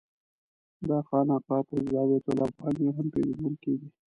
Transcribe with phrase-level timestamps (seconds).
[0.87, 3.89] دا خانقاه په الزاویة الافغانیه هم پېژندل کېږي.